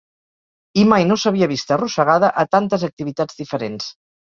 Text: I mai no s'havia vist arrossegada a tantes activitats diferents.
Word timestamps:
I 0.83 0.85
mai 0.93 1.05
no 1.09 1.17
s'havia 1.25 1.51
vist 1.51 1.75
arrossegada 1.77 2.33
a 2.43 2.49
tantes 2.57 2.89
activitats 2.91 3.41
diferents. 3.45 3.95